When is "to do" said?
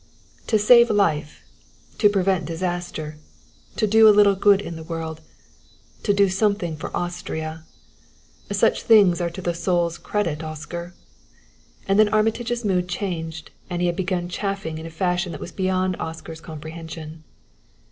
3.75-4.09, 6.01-6.27